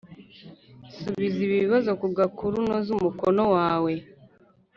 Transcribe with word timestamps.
Subiza 0.97 1.37
ibi 1.45 1.55
bibazo 1.63 1.89
ku 1.99 2.07
gakuru 2.17 2.53
unoza 2.61 2.89
umukono 2.97 3.43
wawe 3.55 3.93